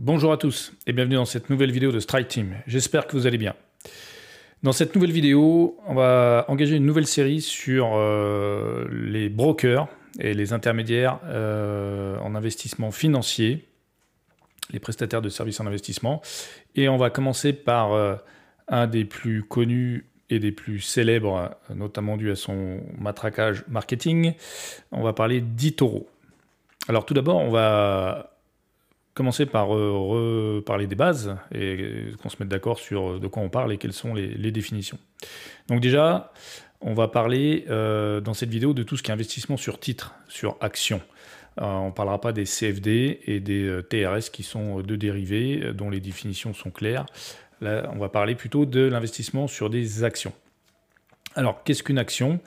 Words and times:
Bonjour 0.00 0.30
à 0.30 0.36
tous 0.36 0.72
et 0.86 0.92
bienvenue 0.92 1.16
dans 1.16 1.24
cette 1.24 1.50
nouvelle 1.50 1.72
vidéo 1.72 1.90
de 1.90 1.98
Strike 1.98 2.28
Team. 2.28 2.54
J'espère 2.68 3.08
que 3.08 3.16
vous 3.16 3.26
allez 3.26 3.36
bien. 3.36 3.56
Dans 4.62 4.70
cette 4.70 4.94
nouvelle 4.94 5.10
vidéo, 5.10 5.76
on 5.88 5.94
va 5.94 6.44
engager 6.46 6.76
une 6.76 6.86
nouvelle 6.86 7.08
série 7.08 7.40
sur 7.40 7.96
euh, 7.96 8.86
les 8.92 9.28
brokers 9.28 9.88
et 10.20 10.34
les 10.34 10.52
intermédiaires 10.52 11.18
euh, 11.24 12.16
en 12.20 12.36
investissement 12.36 12.92
financier, 12.92 13.66
les 14.70 14.78
prestataires 14.78 15.20
de 15.20 15.30
services 15.30 15.58
en 15.58 15.66
investissement. 15.66 16.22
Et 16.76 16.88
on 16.88 16.96
va 16.96 17.10
commencer 17.10 17.52
par 17.52 17.92
euh, 17.92 18.14
un 18.68 18.86
des 18.86 19.04
plus 19.04 19.42
connus 19.42 20.06
et 20.30 20.38
des 20.38 20.52
plus 20.52 20.78
célèbres, 20.78 21.56
notamment 21.74 22.16
dû 22.16 22.30
à 22.30 22.36
son 22.36 22.82
matraquage 22.96 23.64
marketing. 23.66 24.34
On 24.92 25.02
va 25.02 25.12
parler 25.12 25.40
d'Itoro. 25.40 26.08
Alors 26.86 27.04
tout 27.04 27.14
d'abord, 27.14 27.38
on 27.38 27.50
va 27.50 28.37
commencer 29.18 29.44
par 29.46 29.74
euh, 29.74 29.90
reparler 30.58 30.86
des 30.86 30.94
bases 30.94 31.36
et 31.54 32.12
qu'on 32.22 32.28
se 32.28 32.36
mette 32.40 32.48
d'accord 32.48 32.78
sur 32.78 33.20
de 33.20 33.26
quoi 33.26 33.42
on 33.42 33.50
parle 33.50 33.72
et 33.72 33.76
quelles 33.76 33.92
sont 33.92 34.14
les, 34.14 34.52
définitions. 34.52 34.98
Donc 35.68 35.80
déjà, 35.80 36.32
on 36.80 36.94
va 36.94 37.08
parler 37.08 37.66
euh, 37.68 38.20
dans 38.20 38.32
cette 38.32 38.48
vidéo 38.48 38.72
de 38.72 38.82
tout 38.82 38.96
ce 38.96 39.02
qui 39.02 39.10
est 39.10 39.14
investissement 39.14 39.56
sur 39.56 39.78
titre, 39.78 40.14
sur 40.28 40.56
action. 40.60 41.02
Euh, 41.60 41.64
on 41.64 41.86
ne 41.86 41.92
parlera 41.92 42.20
pas 42.20 42.32
des 42.32 42.44
CFD 42.44 43.20
et 43.26 43.40
des 43.40 43.80
TRS 43.90 44.30
qui 44.32 44.42
sont 44.42 44.80
deux 44.80 44.96
dérivés 44.96 45.72
dont 45.74 45.90
les 45.90 46.00
définitions 46.00 46.54
sont 46.54 46.70
claires. 46.70 47.04
Là, 47.60 47.90
on 47.92 47.98
va 47.98 48.08
parler 48.08 48.36
plutôt 48.36 48.66
de 48.66 48.80
l'investissement 48.80 49.48
sur 49.48 49.68
des 49.68 50.04
actions. 50.04 50.32
Alors, 51.34 51.62
qu'est-ce 51.64 51.82
qu'une 51.82 51.98
action? 51.98 52.40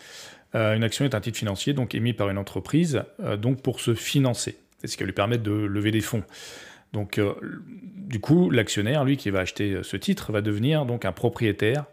Euh, 0.55 0.75
une 0.75 0.83
action 0.83 1.05
est 1.05 1.15
un 1.15 1.21
titre 1.21 1.37
financier 1.37 1.73
donc 1.73 1.95
émis 1.95 2.13
par 2.13 2.29
une 2.29 2.37
entreprise 2.37 3.03
euh, 3.21 3.37
donc 3.37 3.61
pour 3.61 3.79
se 3.79 3.93
financer. 3.93 4.57
Ce 4.83 4.95
qui 4.95 5.03
va 5.03 5.05
lui 5.05 5.13
permettre 5.13 5.43
de 5.43 5.51
lever 5.51 5.91
des 5.91 6.01
fonds. 6.01 6.23
Donc, 6.93 7.17
euh, 7.17 7.33
du 7.95 8.19
coup, 8.19 8.49
l'actionnaire, 8.49 9.05
lui, 9.05 9.17
qui 9.17 9.29
va 9.29 9.39
acheter 9.39 9.81
ce 9.83 9.97
titre, 9.97 10.31
va 10.31 10.41
devenir 10.41 10.85
donc 10.85 11.05
un 11.05 11.11
propriétaire 11.11 11.85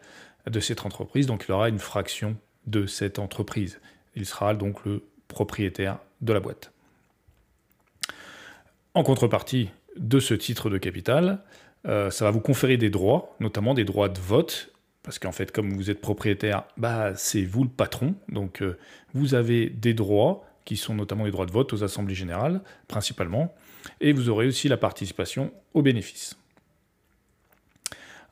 de 0.51 0.61
cette 0.61 0.85
entreprise. 0.85 1.27
Donc, 1.27 1.45
il 1.49 1.53
aura 1.53 1.69
une 1.69 1.79
fraction 1.79 2.37
de 2.67 2.87
cette 2.87 3.19
entreprise. 3.19 3.81
Il 4.17 4.27
sera 4.27 4.55
donc 4.55 4.85
le 4.85 5.05
propriétaire 5.29 5.99
de 6.21 6.33
la 6.33 6.41
boîte. 6.41 6.73
En 8.95 9.03
contrepartie 9.05 9.71
de 9.97 10.19
ce 10.19 10.35
titre 10.35 10.71
de 10.71 10.79
capital, 10.79 11.45
ça 11.85 12.25
va 12.25 12.31
vous 12.31 12.41
conférer 12.41 12.77
des 12.77 12.91
droits, 12.91 13.37
notamment 13.39 13.73
des 13.75 13.85
droits 13.85 14.09
de 14.09 14.19
vote 14.19 14.73
parce 15.09 15.19
qu'en 15.19 15.33
fait, 15.33 15.53
comme 15.53 15.73
vous 15.73 15.91
êtes 15.91 16.03
propriétaire, 16.03 16.65
bah, 16.77 17.15
c'est 17.15 17.43
vous 17.43 17.65
le 17.65 17.71
patron. 17.71 18.15
Donc, 18.29 18.61
euh, 18.61 18.77
vous 19.15 19.35
avez 19.35 19.71
des 19.71 19.95
droits, 19.95 20.45
qui 20.69 20.77
sont 20.77 20.95
notamment 20.95 21.25
les 21.25 21.31
droits 21.31 21.47
de 21.47 21.51
vote 21.51 21.73
aux 21.73 21.83
assemblées 21.83 22.15
générales, 22.15 22.61
principalement. 22.89 23.55
Et 24.03 24.13
vous 24.13 24.29
aurez 24.29 24.47
aussi 24.47 24.69
la 24.69 24.77
participation 24.77 25.51
aux 25.73 25.81
bénéfices. 25.81 26.37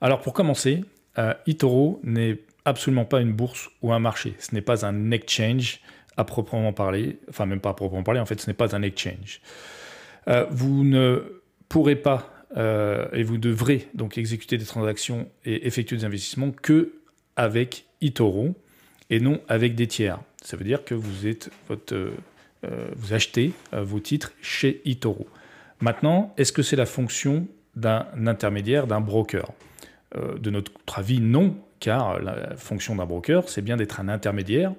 Alors, 0.03 0.21
pour 0.21 0.35
commencer, 0.35 0.85
euh, 1.17 1.33
Itoro 1.47 1.99
n'est 2.05 2.41
absolument 2.67 3.07
pas 3.07 3.23
une 3.23 3.33
bourse 3.33 3.71
ou 3.81 3.91
un 3.95 4.01
marché. 4.01 4.35
Ce 4.39 4.55
n'est 4.55 4.61
pas 4.61 4.85
un 4.85 5.13
exchange 5.13 5.81
à 6.19 6.25
proprement 6.25 6.75
parler. 6.75 7.19
Enfin, 7.31 7.47
même 7.47 7.61
pas 7.61 7.71
à 7.71 7.75
proprement 7.75 8.03
parler, 8.03 8.21
en 8.21 8.27
fait, 8.27 8.39
ce 8.39 8.51
n'est 8.51 8.55
pas 8.55 8.77
un 8.77 8.83
exchange. 8.83 9.41
Euh, 10.29 10.45
vous 10.51 10.85
ne 10.85 11.41
pourrez 11.71 11.97
pas 11.97 12.31
euh, 12.59 13.09
et 13.15 13.23
vous 13.23 13.39
devrez 13.39 13.89
donc 13.95 14.19
exécuter 14.19 14.59
des 14.59 14.67
transactions 14.67 15.27
et 15.47 15.67
effectuer 15.67 15.97
des 15.97 16.05
investissements 16.05 16.51
que 16.51 16.97
avec 17.35 17.87
eToro 18.03 18.55
et 19.09 19.21
non 19.21 19.41
avec 19.49 19.75
des 19.75 19.87
tiers. 19.87 20.21
Ça 20.47 20.57
veut 20.57 20.65
dire 20.65 20.85
que 20.85 20.95
vous, 20.95 21.27
êtes 21.27 21.51
euh, 21.91 22.13
euh, 22.63 22.89
vous 22.95 23.13
achetez 23.15 23.51
vos 23.73 23.99
titres 23.99 24.33
chez 24.41 24.81
eToro. 24.85 25.27
Maintenant, 25.81 26.33
est-ce 26.37 26.53
que 26.53 26.63
c'est 26.63 26.77
la 26.77 26.87
fonction 26.87 27.49
d'un 27.75 28.07
intermédiaire, 28.29 28.87
d'un 28.87 29.01
broker? 29.01 29.53
De 30.15 30.51
notre 30.51 30.71
avis, 30.95 31.21
non, 31.21 31.59
car 31.81 32.21
la 32.23 32.57
fonction 32.57 32.95
d'un 32.95 33.07
broker, 33.07 33.49
c'est 33.49 33.61
bien 33.61 33.77
d'être 33.77 33.99
un 33.99 34.09
intermédiaire 34.09 34.73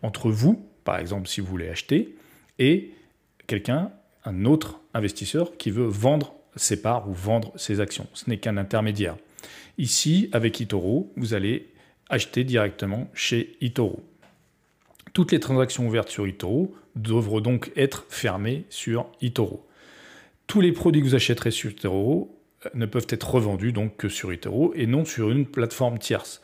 entre 0.00 0.30
vous, 0.30 0.66
par 0.82 0.98
exemple 0.98 1.28
si 1.28 1.42
vous 1.42 1.46
voulez 1.46 1.68
acheter, 1.68 2.16
et 2.58 2.92
quelqu'un, 3.46 3.92
un 4.24 4.46
autre 4.46 4.80
investisseur 4.94 5.58
qui 5.58 5.70
veut 5.70 5.84
vendre 5.84 6.34
ses 6.56 6.80
parts 6.80 7.06
ou 7.06 7.12
vendre 7.12 7.52
ses 7.56 7.80
actions. 7.80 8.06
Ce 8.14 8.30
n'est 8.30 8.38
qu'un 8.38 8.56
intermédiaire. 8.56 9.16
Ici, 9.76 10.30
avec 10.32 10.58
Itoro, 10.58 11.12
vous 11.16 11.34
allez 11.34 11.68
acheter 12.08 12.44
directement 12.44 13.08
chez 13.12 13.58
Itoro. 13.60 14.02
Toutes 15.12 15.32
les 15.32 15.40
transactions 15.40 15.86
ouvertes 15.86 16.08
sur 16.08 16.26
Itoro 16.26 16.74
devront 16.96 17.40
donc 17.40 17.70
être 17.76 18.06
fermées 18.08 18.64
sur 18.70 19.06
Itoro. 19.20 19.66
Tous 20.46 20.60
les 20.60 20.72
produits 20.72 21.02
que 21.02 21.06
vous 21.06 21.14
achèterez 21.14 21.50
sur 21.50 21.70
Itoro 21.70 22.38
euh, 22.64 22.70
ne 22.74 22.86
peuvent 22.86 23.06
être 23.08 23.30
revendus 23.30 23.74
que 23.96 24.08
sur 24.08 24.32
Itoro 24.32 24.72
et 24.74 24.86
non 24.86 25.04
sur 25.04 25.30
une 25.30 25.46
plateforme 25.46 25.98
tierce. 25.98 26.40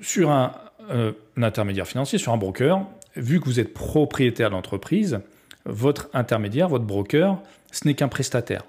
Sur 0.00 0.30
un, 0.30 0.52
euh, 0.90 1.12
un 1.36 1.42
intermédiaire 1.42 1.86
financier, 1.86 2.18
sur 2.18 2.32
un 2.32 2.36
broker, 2.36 2.86
vu 3.16 3.40
que 3.40 3.46
vous 3.46 3.60
êtes 3.60 3.74
propriétaire 3.74 4.50
d'entreprise, 4.50 5.20
votre 5.64 6.08
intermédiaire, 6.12 6.68
votre 6.68 6.84
broker, 6.84 7.40
ce 7.72 7.86
n'est 7.86 7.94
qu'un 7.94 8.08
prestataire. 8.08 8.64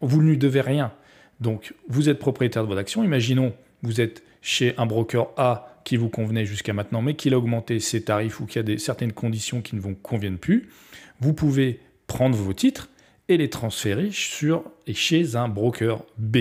Vous 0.00 0.20
ne 0.22 0.28
lui 0.28 0.38
devez 0.38 0.60
rien. 0.60 0.92
Donc, 1.40 1.74
vous 1.88 2.08
êtes 2.08 2.18
propriétaire 2.18 2.62
de 2.62 2.68
votre 2.68 2.80
action. 2.80 3.04
Imaginons, 3.04 3.54
vous 3.82 4.00
êtes 4.00 4.22
chez 4.42 4.74
un 4.78 4.86
broker 4.86 5.28
A 5.36 5.79
qui 5.90 5.96
vous 5.96 6.08
convenait 6.08 6.46
jusqu'à 6.46 6.72
maintenant, 6.72 7.02
mais 7.02 7.14
qu'il 7.14 7.34
a 7.34 7.38
augmenté 7.38 7.80
ses 7.80 8.04
tarifs 8.04 8.38
ou 8.38 8.46
qu'il 8.46 8.58
y 8.58 8.60
a 8.60 8.62
des, 8.62 8.78
certaines 8.78 9.12
conditions 9.12 9.60
qui 9.60 9.74
ne 9.74 9.80
vous 9.80 9.96
conviennent 9.96 10.38
plus. 10.38 10.68
Vous 11.18 11.32
pouvez 11.32 11.80
prendre 12.06 12.36
vos 12.36 12.52
titres 12.52 12.90
et 13.28 13.36
les 13.36 13.50
transférer 13.50 14.10
sur 14.12 14.62
et 14.86 14.94
chez 14.94 15.34
un 15.34 15.48
broker 15.48 16.04
B. 16.16 16.36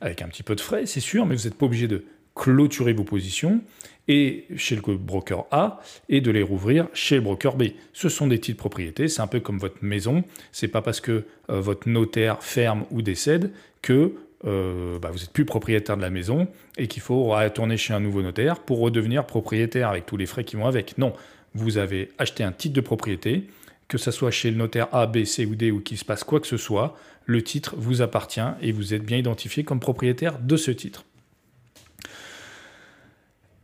Avec 0.00 0.22
un 0.22 0.26
petit 0.26 0.42
peu 0.42 0.56
de 0.56 0.60
frais, 0.60 0.86
c'est 0.86 0.98
sûr, 0.98 1.24
mais 1.24 1.36
vous 1.36 1.44
n'êtes 1.44 1.54
pas 1.54 1.66
obligé 1.66 1.86
de 1.86 2.04
clôturer 2.34 2.92
vos 2.92 3.04
positions 3.04 3.60
et 4.08 4.46
chez 4.56 4.74
le 4.74 4.96
broker 4.96 5.46
A 5.52 5.80
et 6.08 6.20
de 6.20 6.32
les 6.32 6.42
rouvrir 6.42 6.88
chez 6.92 7.14
le 7.14 7.20
broker 7.20 7.54
B. 7.54 7.66
Ce 7.92 8.08
sont 8.08 8.26
des 8.26 8.40
titres 8.40 8.58
propriétés, 8.58 9.06
c'est 9.06 9.22
un 9.22 9.28
peu 9.28 9.38
comme 9.38 9.58
votre 9.58 9.84
maison. 9.84 10.24
C'est 10.50 10.66
pas 10.66 10.82
parce 10.82 11.00
que 11.00 11.26
euh, 11.48 11.60
votre 11.60 11.88
notaire 11.88 12.42
ferme 12.42 12.86
ou 12.90 13.02
décède 13.02 13.52
que 13.82 14.16
euh, 14.46 14.98
bah, 14.98 15.10
vous 15.10 15.18
n'êtes 15.18 15.32
plus 15.32 15.44
propriétaire 15.44 15.96
de 15.96 16.02
la 16.02 16.10
maison 16.10 16.48
et 16.78 16.86
qu'il 16.86 17.02
faut 17.02 17.24
retourner 17.24 17.76
chez 17.76 17.92
un 17.92 18.00
nouveau 18.00 18.22
notaire 18.22 18.60
pour 18.60 18.78
redevenir 18.78 19.26
propriétaire 19.26 19.90
avec 19.90 20.06
tous 20.06 20.16
les 20.16 20.26
frais 20.26 20.44
qui 20.44 20.56
vont 20.56 20.66
avec. 20.66 20.96
Non, 20.98 21.12
vous 21.54 21.78
avez 21.78 22.10
acheté 22.18 22.42
un 22.42 22.52
titre 22.52 22.74
de 22.74 22.80
propriété, 22.80 23.48
que 23.88 23.98
ce 23.98 24.10
soit 24.10 24.30
chez 24.30 24.50
le 24.50 24.56
notaire 24.56 24.88
A, 24.92 25.06
B, 25.06 25.24
C 25.24 25.44
ou 25.44 25.56
D 25.56 25.70
ou 25.70 25.80
qu'il 25.80 25.98
se 25.98 26.04
passe 26.04 26.24
quoi 26.24 26.40
que 26.40 26.46
ce 26.46 26.56
soit, 26.56 26.96
le 27.26 27.42
titre 27.42 27.74
vous 27.76 28.02
appartient 28.02 28.40
et 28.62 28.72
vous 28.72 28.94
êtes 28.94 29.04
bien 29.04 29.18
identifié 29.18 29.62
comme 29.62 29.80
propriétaire 29.80 30.38
de 30.38 30.56
ce 30.56 30.70
titre. 30.70 31.04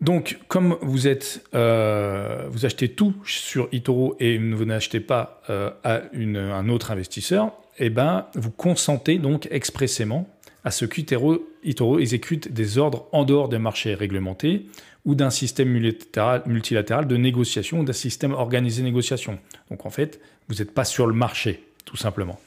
Donc, 0.00 0.38
comme 0.48 0.76
vous 0.82 1.08
êtes, 1.08 1.42
euh, 1.54 2.46
vous 2.50 2.66
achetez 2.66 2.90
tout 2.90 3.14
sur 3.24 3.68
eToro 3.72 4.14
et 4.20 4.36
vous 4.36 4.66
n'achetez 4.66 5.00
pas 5.00 5.40
euh, 5.48 5.70
à 5.84 6.02
un 6.12 6.68
autre 6.68 6.90
investisseur, 6.90 7.52
eh 7.78 7.88
ben, 7.88 8.26
vous 8.34 8.50
consentez 8.50 9.18
donc 9.18 9.48
expressément 9.50 10.28
à 10.66 10.72
ce 10.72 10.84
qu'eToro 10.84 11.98
exécute 12.00 12.52
des 12.52 12.76
ordres 12.76 13.06
en 13.12 13.24
dehors 13.24 13.48
des 13.48 13.58
marchés 13.58 13.94
réglementés 13.94 14.66
ou 15.04 15.14
d'un 15.14 15.30
système 15.30 15.68
multilatéral, 15.68 17.06
de 17.06 17.16
négociation 17.16 17.80
ou 17.80 17.84
d'un 17.84 17.92
système 17.92 18.32
organisé 18.32 18.82
de 18.82 18.86
négociation. 18.86 19.38
Donc 19.70 19.86
en 19.86 19.90
fait, 19.90 20.20
vous 20.48 20.56
n'êtes 20.56 20.74
pas 20.74 20.84
sur 20.84 21.06
le 21.06 21.14
marché, 21.14 21.62
tout 21.84 21.96
simplement. 21.96 22.40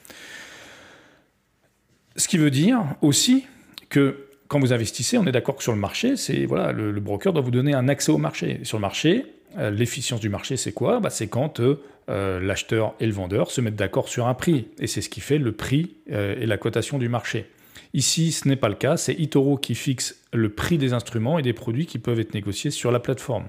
Ce 2.18 2.28
qui 2.28 2.38
veut 2.38 2.52
dire 2.52 2.82
aussi 3.02 3.46
que 3.88 4.26
quand 4.50 4.60
vous 4.60 4.74
investissez, 4.74 5.18
on 5.18 5.26
est 5.26 5.32
d'accord 5.32 5.56
que 5.56 5.64
sur 5.64 5.72
le 5.72 5.80
marché, 5.80 6.18
c'est 6.18 6.46
voilà, 6.46 6.74
le, 6.74 6.92
broker 7.00 7.32
doit 7.32 7.42
vous 7.42 7.52
donner 7.52 7.74
un 7.74 7.88
accès 7.88 8.12
au 8.12 8.18
marché. 8.18 8.60
Sur 8.64 8.80
le 8.80 8.82
marché, 8.82 9.28
euh, 9.58 9.72
l'efficience 9.72 10.20
du 10.20 10.28
marché, 10.28 10.58
c'est 10.58 10.74
quoi? 10.74 11.00
Bah, 11.00 11.10
C'est 11.10 11.28
quand 11.28 11.62
euh, 11.62 11.82
euh, 12.10 12.42
l'acheteur 12.42 12.96
et 13.00 13.06
le 13.06 13.14
vendeur 13.14 13.50
se 13.50 13.62
mettent 13.62 13.78
d'accord 13.78 14.10
sur 14.10 14.28
un 14.28 14.34
prix. 14.34 14.68
Et 14.78 14.88
c'est 14.88 15.00
ce 15.00 15.08
qui 15.08 15.22
fait 15.22 15.38
le 15.38 15.54
prix 15.54 15.96
et 16.10 16.46
la 16.46 16.58
cotation 16.58 16.98
du 16.98 17.08
marché. 17.08 17.46
Ici, 17.94 18.32
ce 18.32 18.48
n'est 18.48 18.56
pas 18.56 18.70
le 18.70 18.76
cas. 18.76 18.98
C'est 18.98 19.14
Itoro 19.14 19.58
qui 19.58 19.76
fixe 19.76 20.16
le 20.32 20.50
prix 20.50 20.78
des 20.78 20.94
instruments 20.94 21.40
et 21.40 21.42
des 21.42 21.54
produits 21.54 21.86
qui 21.86 22.00
peuvent 22.00 22.20
être 22.20 22.34
négociés 22.34 22.72
sur 22.72 22.92
la 22.92 23.00
plateforme. 23.00 23.48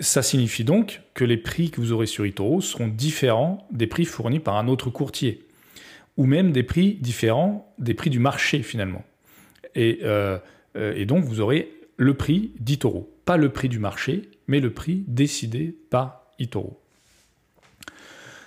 ça 0.00 0.22
signifie 0.22 0.64
donc 0.64 1.02
que 1.14 1.24
les 1.24 1.36
prix 1.36 1.70
que 1.70 1.80
vous 1.80 1.92
aurez 1.92 2.06
sur 2.06 2.26
Itoro 2.26 2.60
seront 2.60 2.88
différents 2.88 3.66
des 3.70 3.86
prix 3.86 4.04
fournis 4.04 4.40
par 4.40 4.56
un 4.56 4.68
autre 4.68 4.90
courtier 4.90 5.48
ou 6.18 6.26
même 6.26 6.52
des 6.52 6.64
prix 6.64 6.98
différents 7.00 7.72
des 7.78 7.94
prix 7.94 8.10
du 8.10 8.18
marché 8.18 8.62
finalement. 8.62 9.04
Euh, 9.78 10.38
euh, 10.76 10.94
et, 10.94 11.06
donc 11.06 11.24
vous 11.24 11.40
aurez 11.40 11.72
le 11.96 12.14
prix 12.14 12.52
d'Itoro, 12.58 13.08
pas 13.24 13.36
le 13.36 13.48
prix 13.50 13.68
du 13.68 13.78
marché, 13.78 14.28
mais 14.48 14.60
le 14.60 14.72
prix 14.72 15.04
décidé 15.06 15.74
par 15.90 16.26
Itoro. 16.38 16.80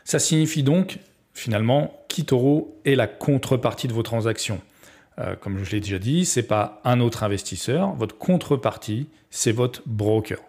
Ça 0.03 0.19
signifie 0.19 0.63
donc 0.63 0.99
finalement 1.33 2.03
qu'Itoro 2.07 2.79
est 2.85 2.95
la 2.95 3.07
contrepartie 3.07 3.87
de 3.87 3.93
vos 3.93 4.03
transactions. 4.03 4.61
Euh, 5.19 5.35
comme 5.35 5.63
je 5.63 5.71
l'ai 5.71 5.79
déjà 5.79 5.99
dit, 5.99 6.25
ce 6.25 6.39
n'est 6.39 6.45
pas 6.45 6.81
un 6.83 6.99
autre 6.99 7.23
investisseur, 7.23 7.93
votre 7.95 8.17
contrepartie, 8.17 9.07
c'est 9.29 9.51
votre 9.51 9.81
broker. 9.85 10.39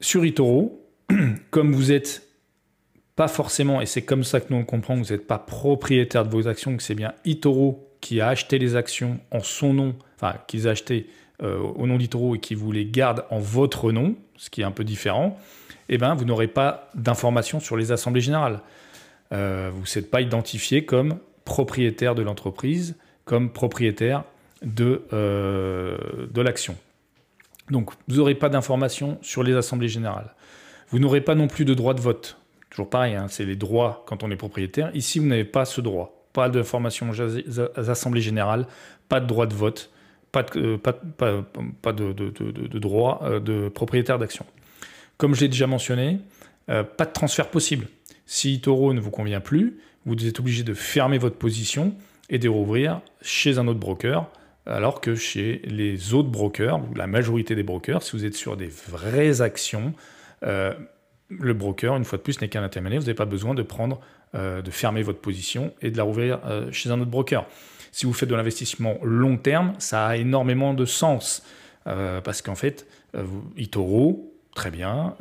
Sur 0.00 0.24
Itoro, 0.24 0.86
comme 1.50 1.72
vous 1.72 1.92
êtes 1.92 2.26
pas 3.16 3.28
forcément, 3.28 3.80
et 3.80 3.86
c'est 3.86 4.02
comme 4.02 4.24
ça 4.24 4.40
que 4.40 4.52
nous 4.52 4.58
on 4.58 4.64
comprend 4.64 4.96
vous 4.96 5.12
n'êtes 5.12 5.26
pas 5.26 5.38
propriétaire 5.38 6.24
de 6.24 6.30
vos 6.30 6.48
actions, 6.48 6.76
que 6.76 6.82
c'est 6.82 6.94
bien 6.94 7.12
Itoro 7.24 7.86
qui 8.00 8.20
a 8.20 8.28
acheté 8.28 8.58
les 8.58 8.76
actions 8.76 9.20
en 9.30 9.40
son 9.40 9.74
nom, 9.74 9.94
enfin 10.16 10.36
qu'ils 10.46 10.66
a 10.66 10.70
acheté 10.70 11.06
euh, 11.42 11.58
au 11.58 11.86
nom 11.86 11.98
d'Itoro 11.98 12.34
et 12.34 12.38
qui 12.38 12.54
vous 12.54 12.72
les 12.72 12.86
garde 12.86 13.24
en 13.30 13.38
votre 13.38 13.92
nom, 13.92 14.16
ce 14.36 14.50
qui 14.50 14.62
est 14.62 14.64
un 14.64 14.70
peu 14.70 14.84
différent, 14.84 15.38
eh 15.90 15.98
ben, 15.98 16.14
vous 16.14 16.24
n'aurez 16.24 16.46
pas 16.46 16.88
d'informations 16.94 17.58
sur 17.58 17.76
les 17.76 17.90
assemblées 17.90 18.20
générales. 18.20 18.60
Euh, 19.32 19.70
vous 19.74 19.84
n'êtes 19.94 20.08
pas 20.10 20.20
identifié 20.20 20.84
comme 20.84 21.18
propriétaire 21.44 22.14
de 22.14 22.22
l'entreprise, 22.22 22.96
comme 23.24 23.50
propriétaire 23.50 24.22
de, 24.62 25.02
euh, 25.12 25.98
de 26.30 26.40
l'action. 26.40 26.76
Donc, 27.70 27.90
vous 28.06 28.16
n'aurez 28.16 28.36
pas 28.36 28.48
d'informations 28.48 29.18
sur 29.20 29.42
les 29.42 29.54
assemblées 29.54 29.88
générales. 29.88 30.34
Vous 30.90 31.00
n'aurez 31.00 31.20
pas 31.20 31.34
non 31.34 31.48
plus 31.48 31.64
de 31.64 31.74
droit 31.74 31.94
de 31.94 32.00
vote. 32.00 32.38
Toujours 32.70 32.88
pareil, 32.88 33.16
hein, 33.16 33.26
c'est 33.28 33.44
les 33.44 33.56
droits 33.56 34.04
quand 34.06 34.22
on 34.22 34.30
est 34.30 34.36
propriétaire. 34.36 34.94
Ici, 34.94 35.18
vous 35.18 35.26
n'avez 35.26 35.44
pas 35.44 35.64
ce 35.64 35.80
droit. 35.80 36.24
Pas 36.32 36.48
d'informations 36.48 37.10
aux 37.10 37.90
assemblées 37.90 38.20
générales, 38.20 38.68
pas 39.08 39.18
de 39.18 39.26
droit 39.26 39.46
de 39.46 39.54
vote, 39.54 39.90
pas 40.30 40.44
de, 40.44 40.78
euh, 41.22 41.42
de, 41.92 42.78
droit 42.78 43.40
de 43.40 43.68
propriétaire 43.68 44.20
d'action. 44.20 44.46
Comme 45.20 45.34
je 45.34 45.42
l'ai 45.42 45.48
déjà 45.48 45.66
mentionné, 45.66 46.18
euh, 46.70 46.82
pas 46.82 47.04
de 47.04 47.12
transfert 47.12 47.50
possible. 47.50 47.86
Si 48.26 48.60
Toro 48.60 48.94
ne 48.94 49.00
vous 49.00 49.10
convient 49.10 49.40
plus, 49.40 49.78
vous 50.06 50.26
êtes 50.26 50.40
obligé 50.40 50.62
de 50.62 50.74
fermer 50.74 51.18
votre 51.18 51.36
position 51.36 51.94
et 52.30 52.38
de 52.38 52.48
rouvrir 52.48 53.02
chez 53.20 53.58
un 53.58 53.68
autre 53.68 53.78
broker, 53.78 54.30
alors 54.66 55.00
que 55.00 55.14
chez 55.14 55.60
les 55.64 56.14
autres 56.14 56.30
brokers, 56.30 56.80
la 56.96 57.06
majorité 57.06 57.54
des 57.54 57.62
brokers, 57.62 58.02
si 58.02 58.12
vous 58.16 58.24
êtes 58.24 58.34
sur 58.34 58.56
des 58.56 58.68
vraies 58.68 59.42
actions, 59.42 59.94
le 61.30 61.54
broker, 61.54 61.96
une 61.96 62.04
fois 62.04 62.18
de 62.18 62.22
plus, 62.22 62.40
n'est 62.40 62.48
qu'un 62.48 62.62
intermédiaire. 62.62 63.00
Vous 63.00 63.06
n'avez 63.06 63.14
pas 63.14 63.24
besoin 63.24 63.54
de 63.54 63.62
prendre, 63.62 64.00
euh, 64.34 64.62
de 64.62 64.70
fermer 64.70 65.02
votre 65.02 65.20
position 65.20 65.72
et 65.80 65.90
de 65.90 65.96
la 65.96 66.02
rouvrir 66.02 66.40
euh, 66.44 66.70
chez 66.72 66.90
un 66.90 67.00
autre 67.00 67.10
broker. 67.10 67.46
Si 67.92 68.06
vous 68.06 68.12
faites 68.12 68.28
de 68.28 68.34
l'investissement 68.34 68.98
long 69.02 69.36
terme, 69.36 69.74
ça 69.78 70.06
a 70.06 70.16
énormément 70.16 70.74
de 70.74 70.84
sens. 70.84 71.42
Euh, 71.86 72.20
parce 72.20 72.42
qu'en 72.42 72.54
fait, 72.54 72.86
Itoro, 73.56 74.29
très 74.54 74.70
bien, 74.70 75.14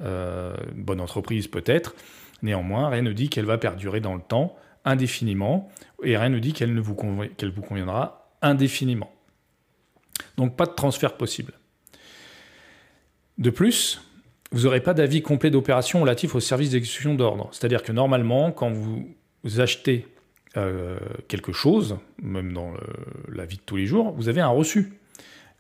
bonne 0.76 1.02
entreprise 1.02 1.48
peut-être, 1.48 1.96
néanmoins, 2.42 2.90
rien 2.90 3.02
ne 3.02 3.14
dit 3.14 3.30
qu'elle 3.30 3.46
va 3.46 3.58
perdurer 3.58 4.00
dans 4.00 4.16
le 4.16 4.22
temps 4.22 4.56
indéfiniment, 4.86 5.70
et 6.04 6.18
rien 6.18 6.30
ne 6.30 6.40
dit 6.40 6.54
qu'elle 6.54 6.80
vous, 6.80 6.96
qu'elle 7.38 7.52
vous 7.52 7.62
conviendra 7.62 8.32
indéfiniment. 8.42 9.12
Donc 10.38 10.56
pas 10.56 10.66
de 10.66 10.74
transfert 10.74 11.18
possible. 11.18 11.54
De 13.38 13.50
plus, 13.50 14.02
vous 14.52 14.64
n'aurez 14.64 14.82
pas 14.82 14.94
d'avis 14.94 15.22
complet 15.22 15.52
d'opération 15.52 16.02
relatif 16.02 16.36
au 16.36 16.40
service 16.40 16.72
d'exécution 16.72 17.14
d'ordre. 17.14 17.50
C'est-à-dire 17.52 17.84
que 17.84 17.92
normalement, 17.92 18.52
quand 18.52 18.72
vous 18.72 19.16
achetez 19.60 20.08
euh, 20.58 20.98
quelque 21.28 21.52
chose, 21.52 21.98
même 22.22 22.54
dans 22.54 22.74
la 23.28 23.46
vie 23.46 23.58
de 23.58 23.62
tous 23.62 23.76
les 23.76 23.86
jours, 23.86 24.12
vous 24.14 24.30
avez 24.30 24.42
un 24.42 24.48
reçu. 24.48 24.99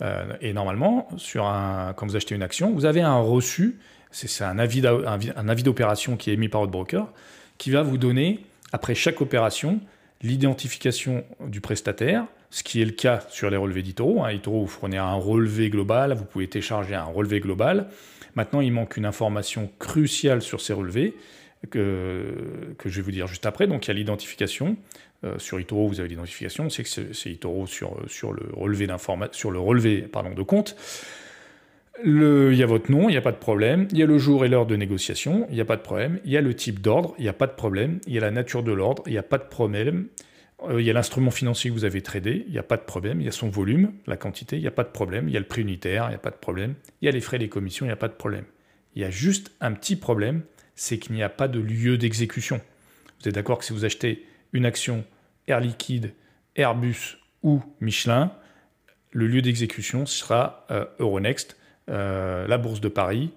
Euh, 0.01 0.25
et 0.41 0.53
normalement, 0.53 1.07
sur 1.17 1.45
un, 1.45 1.93
quand 1.95 2.07
vous 2.07 2.15
achetez 2.15 2.35
une 2.35 2.43
action, 2.43 2.71
vous 2.71 2.85
avez 2.85 3.01
un 3.01 3.19
reçu, 3.19 3.79
c'est 4.11 4.43
un 4.43 4.57
avis 4.57 5.63
d'opération 5.63 6.17
qui 6.17 6.31
est 6.31 6.33
émis 6.33 6.49
par 6.49 6.61
votre 6.61 6.71
broker, 6.71 7.11
qui 7.57 7.71
va 7.71 7.83
vous 7.83 7.97
donner, 7.97 8.45
après 8.71 8.95
chaque 8.95 9.21
opération, 9.21 9.79
l'identification 10.21 11.23
du 11.45 11.61
prestataire, 11.61 12.25
ce 12.49 12.63
qui 12.63 12.81
est 12.81 12.85
le 12.85 12.91
cas 12.91 13.21
sur 13.29 13.49
les 13.49 13.57
relevés 13.57 13.83
d'Itoro. 13.83 14.23
Hein. 14.23 14.31
Itoro, 14.31 14.61
vous 14.61 14.67
fournit 14.67 14.97
un 14.97 15.13
relevé 15.13 15.69
global, 15.69 16.13
vous 16.13 16.25
pouvez 16.25 16.47
télécharger 16.47 16.95
un 16.95 17.03
relevé 17.03 17.39
global. 17.39 17.87
Maintenant, 18.35 18.61
il 18.61 18.71
manque 18.71 18.97
une 18.97 19.05
information 19.05 19.69
cruciale 19.79 20.41
sur 20.41 20.61
ces 20.61 20.73
relevés 20.73 21.15
que, 21.67 22.75
je 22.85 22.95
vais 22.95 23.01
vous 23.01 23.11
dire 23.11 23.27
juste 23.27 23.45
après. 23.45 23.67
Donc, 23.67 23.85
il 23.85 23.89
y 23.89 23.91
a 23.91 23.93
l'identification. 23.95 24.77
Euh, 25.25 25.37
sur 25.37 25.59
Itoro, 25.59 25.87
vous 25.87 25.99
avez 25.99 26.09
l'identification. 26.09 26.69
C'est 26.69 26.83
que 26.83 27.13
c'est 27.13 27.29
Itoro 27.29 27.67
sur, 27.67 27.97
sur 28.07 28.31
le 28.31 28.43
relevé, 28.53 28.87
sur 29.31 29.51
le 29.51 29.59
relevé 29.59 30.01
pardon, 30.03 30.33
de 30.33 30.43
compte. 30.43 30.75
Il 32.05 32.55
y 32.55 32.63
a 32.63 32.65
votre 32.65 32.89
nom, 32.89 33.09
il 33.09 33.11
n'y 33.11 33.17
a 33.17 33.21
pas 33.21 33.33
de 33.33 33.37
problème. 33.37 33.87
Il 33.91 33.97
y 33.97 34.03
a 34.03 34.05
le 34.05 34.17
jour 34.17 34.45
et 34.45 34.47
l'heure 34.47 34.65
de 34.65 34.77
négociation, 34.77 35.47
il 35.49 35.55
n'y 35.55 35.61
a 35.61 35.65
pas 35.65 35.75
de 35.75 35.81
problème. 35.81 36.19
Il 36.23 36.31
y 36.31 36.37
a 36.37 36.41
le 36.41 36.53
type 36.53 36.79
d'ordre, 36.79 37.13
il 37.17 37.23
n'y 37.23 37.29
a 37.29 37.33
pas 37.33 37.47
de 37.47 37.51
problème. 37.51 37.99
Il 38.07 38.13
y 38.13 38.17
a 38.17 38.21
la 38.21 38.31
nature 38.31 38.63
de 38.63 38.71
l'ordre, 38.71 39.03
il 39.05 39.11
n'y 39.11 39.17
a 39.17 39.23
pas 39.23 39.37
de 39.37 39.43
problème. 39.43 40.07
Euh, 40.67 40.81
il 40.81 40.85
y 40.85 40.89
a 40.89 40.93
l'instrument 40.93 41.31
financier 41.31 41.69
que 41.69 41.75
vous 41.75 41.85
avez 41.85 42.01
tradé, 42.01 42.45
il 42.47 42.53
n'y 42.53 42.59
a 42.59 42.63
pas 42.63 42.77
de 42.77 42.83
problème. 42.83 43.19
Il 43.21 43.25
y 43.25 43.29
a 43.29 43.33
son 43.33 43.49
volume, 43.49 43.91
la 44.07 44.17
quantité, 44.17 44.55
il 44.55 44.61
n'y 44.61 44.67
a 44.67 44.71
pas 44.71 44.83
de 44.83 44.89
problème. 44.89 45.27
Il 45.27 45.33
y 45.33 45.37
a 45.37 45.39
le 45.39 45.45
prix 45.45 45.61
unitaire, 45.61 46.05
il 46.05 46.09
n'y 46.09 46.15
a 46.15 46.19
pas 46.19 46.31
de 46.31 46.37
problème. 46.37 46.75
Il 47.01 47.05
y 47.05 47.09
a 47.09 47.11
les 47.11 47.21
frais, 47.21 47.37
les 47.37 47.49
commissions, 47.49 47.85
il 47.85 47.89
n'y 47.89 47.93
a 47.93 47.97
pas 47.97 48.07
de 48.07 48.13
problème. 48.13 48.45
Il 48.95 49.01
y 49.01 49.05
a 49.05 49.09
juste 49.09 49.51
un 49.59 49.73
petit 49.73 49.95
problème, 49.95 50.43
c'est 50.79 50.97
qu'il 50.97 51.15
n'y 51.15 51.23
a 51.23 51.29
pas 51.29 51.47
de 51.47 51.59
lieu 51.59 51.97
d'exécution. 51.97 52.61
Vous 53.21 53.29
êtes 53.29 53.35
d'accord 53.35 53.59
que 53.59 53.65
si 53.65 53.73
vous 53.73 53.85
achetez 53.85 54.25
une 54.53 54.65
action 54.65 55.03
Air 55.47 55.59
Liquide, 55.59 56.13
Airbus 56.55 57.17
ou 57.43 57.61
Michelin, 57.81 58.31
le 59.11 59.27
lieu 59.27 59.41
d'exécution 59.41 60.05
sera 60.05 60.65
euh, 60.71 60.85
Euronext, 60.99 61.57
euh, 61.89 62.47
la 62.47 62.57
bourse 62.57 62.81
de 62.81 62.89
Paris, 62.89 63.31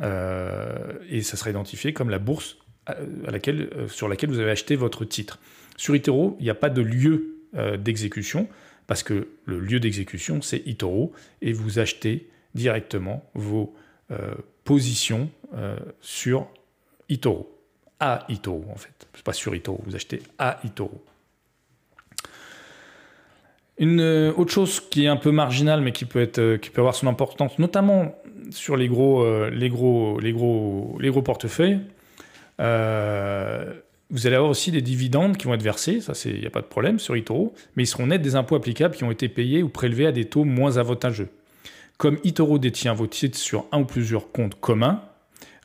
et 0.00 1.22
ça 1.22 1.36
sera 1.36 1.50
identifié 1.50 1.92
comme 1.92 2.08
la 2.08 2.18
bourse 2.18 2.56
sur 3.88 4.08
laquelle 4.08 4.30
vous 4.30 4.38
avez 4.38 4.50
acheté 4.50 4.74
votre 4.74 5.04
titre. 5.04 5.38
Sur 5.76 5.96
Itoro, 5.96 6.36
il 6.40 6.44
n'y 6.44 6.50
a 6.50 6.54
pas 6.54 6.70
de 6.70 6.82
lieu 6.82 7.36
euh, 7.54 7.76
d'exécution, 7.76 8.48
parce 8.86 9.02
que 9.02 9.28
le 9.44 9.60
lieu 9.60 9.80
d'exécution, 9.80 10.42
c'est 10.42 10.66
Itoro, 10.66 11.12
et 11.40 11.52
vous 11.52 11.78
achetez 11.78 12.30
directement 12.54 13.28
vos 13.34 13.74
euh, 14.10 14.34
positions 14.64 15.30
euh, 15.54 15.76
sur 16.00 16.48
Itoro. 17.12 17.48
À 18.00 18.24
Itoro, 18.28 18.64
en 18.72 18.76
fait. 18.76 19.06
C'est 19.14 19.24
pas 19.24 19.32
sur 19.32 19.54
Itoro, 19.54 19.80
vous 19.86 19.94
achetez 19.94 20.22
à 20.38 20.58
Itoro. 20.64 21.04
Une 23.78 24.32
autre 24.36 24.52
chose 24.52 24.80
qui 24.80 25.04
est 25.04 25.08
un 25.08 25.16
peu 25.16 25.30
marginale, 25.30 25.80
mais 25.80 25.92
qui 25.92 26.04
peut, 26.04 26.26
peut 26.26 26.60
avoir 26.76 26.94
son 26.94 27.06
importance, 27.06 27.58
notamment 27.58 28.14
sur 28.50 28.76
les 28.76 28.88
gros, 28.88 29.24
gros 29.50 31.22
portefeuilles, 31.22 31.80
vous 32.58 34.26
allez 34.26 34.36
avoir 34.36 34.50
aussi 34.50 34.70
des 34.70 34.82
dividendes 34.82 35.36
qui 35.36 35.46
vont 35.46 35.54
être 35.54 35.62
versés, 35.62 36.00
ça 36.00 36.12
il 36.26 36.40
n'y 36.40 36.46
a 36.46 36.50
pas 36.50 36.60
de 36.60 36.66
problème 36.66 36.98
sur 36.98 37.16
Itoro, 37.16 37.54
mais 37.76 37.84
ils 37.84 37.86
seront 37.86 38.06
nets 38.06 38.20
des 38.20 38.36
impôts 38.36 38.56
applicables 38.56 38.94
qui 38.94 39.04
ont 39.04 39.10
été 39.10 39.28
payés 39.28 39.62
ou 39.62 39.68
prélevés 39.68 40.06
à 40.06 40.12
des 40.12 40.26
taux 40.26 40.44
moins 40.44 40.76
avantageux. 40.76 41.30
Comme 41.96 42.18
Itoro 42.24 42.58
détient 42.58 42.94
vos 42.94 43.06
titres 43.06 43.38
sur 43.38 43.64
un 43.72 43.80
ou 43.80 43.84
plusieurs 43.84 44.30
comptes 44.30 44.60
communs, 44.60 45.02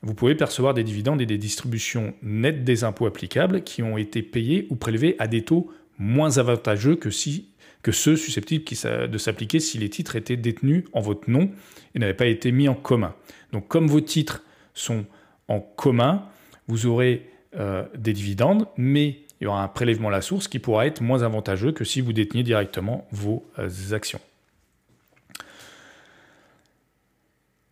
vous 0.04 0.14
pouvez 0.14 0.36
percevoir 0.36 0.74
des 0.74 0.84
dividendes 0.84 1.22
et 1.22 1.26
des 1.26 1.38
distributions 1.38 2.14
nettes 2.22 2.64
des 2.64 2.84
impôts 2.84 3.08
applicables 3.08 3.64
qui 3.64 3.82
ont 3.82 3.98
été 3.98 4.22
payés 4.22 4.68
ou 4.70 4.76
prélevés 4.76 5.16
à 5.20 5.28
des 5.28 5.44
taux 5.44 5.72
moins 5.98 6.38
avantageux 6.38 6.96
que, 6.96 7.10
ceux 7.10 8.16
susceptibles 8.16 8.64
de 9.10 9.18
s'appliquer 9.18 9.60
si 9.60 9.78
les 9.78 9.90
titres 9.90 10.16
étaient 10.16 10.38
détenus 10.38 10.84
en 10.94 11.02
votre 11.02 11.30
nom 11.30 11.50
et 11.96 12.00
n'avaient 12.00 12.14
pas 12.14 12.28
été 12.28 12.52
mis 12.52 12.68
en 12.68 12.76
commun. 12.76 13.16
Donc 13.54 13.68
comme 13.68 13.88
vos 13.88 14.02
titres 14.02 14.44
sont 14.74 15.06
en 15.48 15.60
commun, 15.60 16.26
vous 16.68 16.86
aurez 16.86 17.30
euh, 17.56 17.86
des 17.98 18.14
dividendes, 18.14 18.68
mais 18.78 19.22
il 19.40 19.46
y 19.46 19.48
aura 19.48 19.64
un 19.64 19.68
prélèvement 19.68 20.10
à 20.10 20.12
la 20.12 20.22
source 20.22 20.48
qui 20.48 20.60
pourra 20.60 20.86
être 20.86 21.02
moins 21.02 21.24
avantageux 21.24 21.72
que 21.72 21.86
si 21.86 22.02
vous 22.02 22.14
déteniez 22.14 22.44
directement 22.44 23.08
vos 23.12 23.46
euh, 23.58 23.70
actions. 23.94 24.20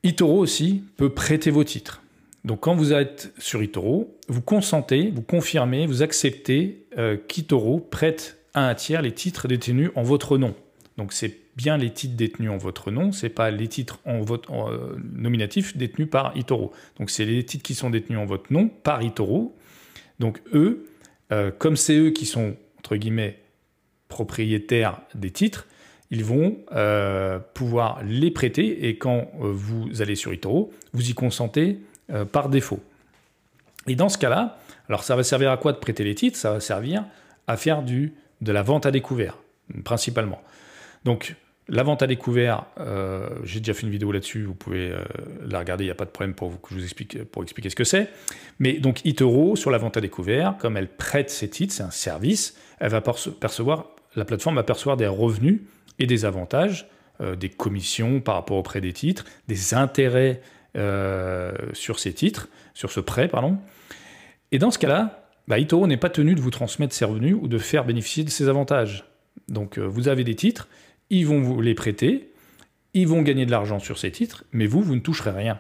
Itoro 0.03 0.39
aussi 0.39 0.83
peut 0.97 1.09
prêter 1.09 1.51
vos 1.51 1.63
titres. 1.63 2.01
Donc 2.45 2.61
quand 2.61 2.75
vous 2.75 2.93
êtes 2.93 3.33
sur 3.37 3.61
Itoro, 3.61 4.17
vous 4.29 4.41
consentez, 4.41 5.11
vous 5.11 5.21
confirmez, 5.21 5.85
vous 5.87 6.01
acceptez 6.01 6.85
euh, 6.97 7.17
qu'Itoro 7.17 7.79
prête 7.79 8.37
à 8.53 8.69
un 8.69 8.75
tiers 8.75 9.01
les 9.01 9.11
titres 9.11 9.47
détenus 9.47 9.89
en 9.95 10.03
votre 10.03 10.37
nom. 10.37 10.55
Donc 10.97 11.11
c'est 11.11 11.37
bien 11.57 11.77
les 11.77 11.89
titres 11.89 12.15
détenus 12.15 12.51
en 12.51 12.57
votre 12.57 12.91
nom, 12.91 13.11
c'est 13.11 13.29
pas 13.29 13.51
les 13.51 13.67
titres 13.67 13.99
en 14.05 14.21
votre 14.21 14.51
nominatif 15.13 15.75
détenus 15.75 16.09
par 16.09 16.35
Itoro. 16.37 16.71
Donc 16.99 17.09
c'est 17.09 17.25
les 17.25 17.43
titres 17.43 17.63
qui 17.63 17.75
sont 17.75 17.89
détenus 17.89 18.19
en 18.19 18.25
votre 18.25 18.53
nom 18.53 18.69
par 18.69 19.01
Itoro 19.01 19.55
donc 20.19 20.41
eux, 20.53 20.87
euh, 21.31 21.51
comme 21.51 21.75
c'est 21.75 21.95
eux 21.95 22.11
qui 22.11 22.25
sont, 22.25 22.55
entre 22.79 22.95
guillemets, 22.95 23.39
propriétaires 24.07 25.01
des 25.13 25.31
titres, 25.31 25.67
ils 26.11 26.23
vont 26.23 26.57
euh, 26.71 27.39
pouvoir 27.53 28.03
les 28.03 28.31
prêter 28.31 28.87
et 28.87 28.97
quand 28.97 29.31
euh, 29.41 29.51
vous 29.51 30.01
allez 30.01 30.15
sur 30.15 30.33
Itoro, 30.33 30.71
vous 30.93 31.09
y 31.09 31.13
consentez 31.13 31.79
par 32.31 32.49
défaut. 32.49 32.79
Et 33.87 33.95
dans 33.95 34.09
ce 34.09 34.17
cas-là, 34.17 34.57
alors 34.89 35.03
ça 35.03 35.15
va 35.15 35.23
servir 35.23 35.51
à 35.51 35.57
quoi 35.57 35.71
de 35.71 35.77
prêter 35.77 36.03
les 36.03 36.15
titres? 36.15 36.37
Ça 36.37 36.51
va 36.51 36.59
servir 36.59 37.03
à 37.47 37.57
faire 37.57 37.81
du, 37.81 38.13
de 38.41 38.51
la 38.51 38.61
vente 38.61 38.85
à 38.85 38.91
découvert, 38.91 39.37
principalement. 39.83 40.41
Donc 41.03 41.35
la 41.67 41.83
vente 41.83 42.03
à 42.03 42.07
découvert, 42.07 42.65
euh, 42.79 43.27
j'ai 43.43 43.59
déjà 43.59 43.73
fait 43.73 43.83
une 43.83 43.91
vidéo 43.91 44.11
là-dessus, 44.11 44.43
vous 44.43 44.53
pouvez 44.53 44.91
euh, 44.91 44.99
la 45.47 45.59
regarder, 45.59 45.83
il 45.83 45.87
n'y 45.87 45.91
a 45.91 45.95
pas 45.95 46.05
de 46.05 46.11
problème 46.11 46.35
pour 46.35 46.61
que 46.61 46.69
je 46.69 46.75
vous 46.75 46.83
explique, 46.83 47.23
pour 47.25 47.41
expliquer 47.41 47.69
ce 47.69 47.75
que 47.75 47.83
c'est. 47.83 48.09
Mais 48.59 48.73
donc 48.73 49.03
Itoro, 49.03 49.55
sur 49.55 49.71
la 49.71 49.77
vente 49.77 49.97
à 49.97 50.01
découvert, 50.01 50.57
comme 50.59 50.77
elle 50.77 50.87
prête 50.87 51.29
ses 51.29 51.49
titres, 51.49 51.73
c'est 51.73 51.83
un 51.83 51.91
service, 51.91 52.55
elle 52.79 52.91
va 52.91 53.01
percevoir, 53.01 53.89
la 54.15 54.25
plateforme 54.25 54.55
va 54.55 54.63
percevoir 54.63 54.95
des 54.95 55.07
revenus 55.07 55.61
et 55.97 56.05
des 56.05 56.25
avantages, 56.25 56.87
euh, 57.21 57.35
des 57.35 57.49
commissions 57.49 58.19
par 58.19 58.35
rapport 58.35 58.57
au 58.57 58.63
prêt 58.63 58.81
des 58.81 58.93
titres, 58.93 59.25
des 59.47 59.73
intérêts 59.73 60.41
sur 60.75 61.99
ces 61.99 62.13
titres, 62.13 62.47
sur 62.73 62.91
ce 62.91 62.99
prêt, 62.99 63.27
pardon. 63.27 63.57
Et 64.51 64.59
dans 64.59 64.71
ce 64.71 64.79
cas-là, 64.79 65.25
bah, 65.47 65.59
Itoro 65.59 65.87
n'est 65.87 65.97
pas 65.97 66.09
tenu 66.09 66.35
de 66.35 66.41
vous 66.41 66.49
transmettre 66.49 66.93
ses 66.93 67.05
revenus 67.05 67.35
ou 67.39 67.47
de 67.47 67.57
faire 67.57 67.85
bénéficier 67.85 68.23
de 68.23 68.29
ses 68.29 68.49
avantages. 68.49 69.05
Donc 69.47 69.77
euh, 69.77 69.83
vous 69.83 70.07
avez 70.07 70.23
des 70.23 70.35
titres, 70.35 70.67
ils 71.09 71.25
vont 71.27 71.41
vous 71.41 71.61
les 71.61 71.75
prêter, 71.75 72.31
ils 72.93 73.07
vont 73.07 73.21
gagner 73.21 73.45
de 73.45 73.51
l'argent 73.51 73.79
sur 73.79 73.97
ces 73.97 74.11
titres, 74.11 74.43
mais 74.51 74.65
vous, 74.65 74.81
vous 74.81 74.95
ne 74.95 75.01
toucherez 75.01 75.31
rien. 75.31 75.59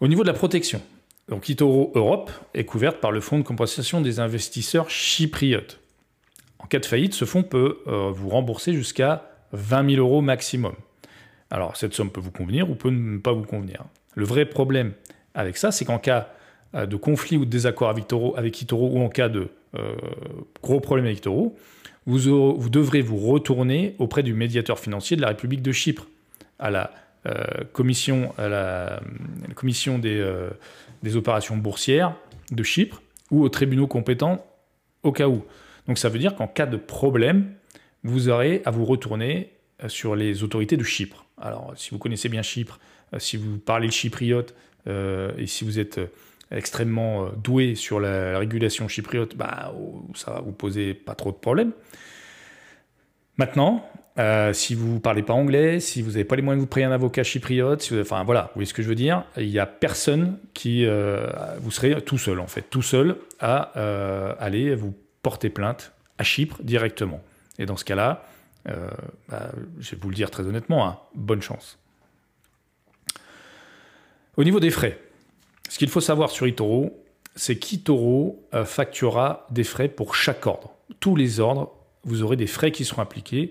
Au 0.00 0.08
niveau 0.08 0.22
de 0.22 0.28
la 0.28 0.34
protection, 0.34 0.80
donc 1.28 1.48
Itoro 1.48 1.92
Europe 1.94 2.30
est 2.54 2.64
couverte 2.64 3.00
par 3.00 3.12
le 3.12 3.20
fonds 3.20 3.38
de 3.38 3.44
compensation 3.44 4.00
des 4.00 4.20
investisseurs 4.20 4.90
chypriotes. 4.90 5.80
En 6.58 6.66
cas 6.66 6.78
de 6.78 6.86
faillite, 6.86 7.14
ce 7.14 7.24
fonds 7.24 7.42
peut 7.42 7.78
euh, 7.86 8.10
vous 8.10 8.28
rembourser 8.28 8.72
jusqu'à 8.72 9.30
20 9.52 9.90
000 9.94 10.06
euros 10.06 10.20
maximum. 10.20 10.74
Alors 11.50 11.76
cette 11.76 11.94
somme 11.94 12.10
peut 12.10 12.20
vous 12.20 12.30
convenir 12.30 12.70
ou 12.70 12.74
peut 12.74 12.90
ne 12.90 13.18
pas 13.18 13.32
vous 13.32 13.44
convenir. 13.44 13.84
Le 14.14 14.24
vrai 14.24 14.44
problème 14.44 14.92
avec 15.34 15.56
ça, 15.56 15.70
c'est 15.70 15.84
qu'en 15.84 15.98
cas 15.98 16.28
euh, 16.74 16.86
de 16.86 16.96
conflit 16.96 17.36
ou 17.36 17.44
de 17.44 17.50
désaccord 17.50 17.90
avec 17.90 18.62
Itoro 18.62 18.90
ou 18.92 19.00
en 19.00 19.08
cas 19.08 19.28
de 19.28 19.48
euh, 19.76 19.94
gros 20.62 20.80
problème 20.80 21.06
avec 21.06 21.18
Itoro, 21.18 21.56
vous, 22.06 22.70
devrez 22.70 23.02
vous 23.02 23.18
retourner 23.18 23.94
auprès 23.98 24.22
du 24.22 24.32
médiateur 24.32 24.78
financier 24.78 25.16
de 25.16 25.20
la 25.20 25.28
République 25.28 25.60
de 25.60 25.72
Chypre, 25.72 26.06
à 26.58 26.70
la 26.70 26.90
la, 27.24 29.00
commission 29.54 29.98
des, 29.98 30.26
des 31.02 31.16
opérations 31.16 31.58
boursières 31.58 32.14
de 32.50 32.62
Chypre 32.62 33.02
ou 33.30 33.42
aux 33.42 33.50
tribunaux 33.50 33.86
compétents 33.86 34.44
au 35.02 35.12
cas 35.12 35.28
où. 35.28 35.44
Donc 35.86 35.98
ça 35.98 36.08
veut 36.08 36.18
dire 36.18 36.34
qu'en 36.34 36.46
cas 36.46 36.66
de 36.66 36.76
problème, 36.76 37.52
vous 38.04 38.28
aurez 38.28 38.62
à 38.64 38.70
vous 38.70 38.84
retourner 38.84 39.50
euh, 39.82 39.88
sur 39.88 40.14
les 40.14 40.42
autorités 40.42 40.76
de 40.76 40.84
Chypre. 40.84 41.24
Alors 41.40 41.72
si 41.76 41.90
vous 41.90 41.98
connaissez 41.98 42.28
bien 42.28 42.42
Chypre, 42.42 42.78
euh, 43.14 43.18
si 43.18 43.36
vous 43.36 43.58
parlez 43.58 43.86
le 43.86 43.92
chypriote 43.92 44.54
euh, 44.86 45.32
et 45.38 45.46
si 45.46 45.64
vous 45.64 45.78
êtes 45.78 46.00
extrêmement 46.50 47.28
doué 47.42 47.74
sur 47.74 48.00
la, 48.00 48.38
régulation 48.38 48.88
chypriote, 48.88 49.36
bah, 49.36 49.74
oh, 49.76 50.02
ça 50.14 50.32
va 50.32 50.40
vous 50.40 50.52
poser 50.52 50.94
pas 50.94 51.14
trop 51.14 51.30
de 51.30 51.36
problèmes. 51.36 51.72
Maintenant, 53.36 53.88
si 54.52 54.74
vous 54.74 54.94
ne 54.94 54.98
parlez 54.98 55.22
pas 55.22 55.34
anglais, 55.34 55.78
si 55.78 56.02
vous 56.02 56.12
n'avez 56.12 56.24
pas 56.24 56.34
les 56.34 56.42
moyens 56.42 56.60
de 56.60 56.66
vous 56.66 56.74
payer 56.74 56.86
un 56.86 56.90
avocat 56.90 57.22
chypriote, 57.22 57.92
enfin 58.00 58.24
voilà, 58.24 58.44
vous 58.44 58.54
voyez 58.54 58.66
ce 58.66 58.74
que 58.74 58.82
je 58.82 58.88
veux 58.88 58.96
dire, 58.96 59.24
il 59.36 59.48
n'y 59.48 59.60
a 59.60 59.66
personne 59.66 60.38
qui... 60.54 60.86
vous 61.60 61.70
serez 61.70 62.00
tout 62.00 62.18
seul 62.18 62.40
en 62.40 62.48
fait, 62.48 62.64
tout 62.68 62.82
seul 62.82 63.16
à 63.38 63.60
aller 64.40 64.74
vous 64.74 64.94
porter 65.22 65.50
plainte 65.50 65.92
à 66.16 66.24
Chypre 66.24 66.56
directement. 66.62 67.22
Et 67.58 67.66
dans 67.66 67.76
ce 67.76 67.84
cas-là, 67.84 68.24
euh, 68.68 68.88
bah, 69.28 69.50
je 69.78 69.90
vais 69.92 69.98
vous 70.00 70.10
le 70.10 70.14
dire 70.14 70.30
très 70.30 70.44
honnêtement, 70.44 70.86
hein, 70.86 70.98
bonne 71.14 71.42
chance. 71.42 71.78
Au 74.36 74.44
niveau 74.44 74.60
des 74.60 74.70
frais, 74.70 75.00
ce 75.68 75.78
qu'il 75.78 75.88
faut 75.88 76.00
savoir 76.00 76.30
sur 76.30 76.46
eToro, 76.46 77.04
c'est 77.34 77.56
qu'eToro 77.56 78.44
euh, 78.54 78.64
facturera 78.64 79.46
des 79.50 79.64
frais 79.64 79.88
pour 79.88 80.14
chaque 80.14 80.46
ordre. 80.46 80.72
Tous 81.00 81.16
les 81.16 81.40
ordres, 81.40 81.72
vous 82.04 82.22
aurez 82.22 82.36
des 82.36 82.46
frais 82.46 82.72
qui 82.72 82.84
seront 82.84 83.02
appliqués. 83.02 83.50